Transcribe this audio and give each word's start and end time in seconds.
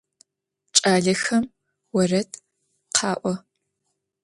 Ç'alexem 0.75 1.43
vored 1.93 2.31
kha'o. 2.95 3.33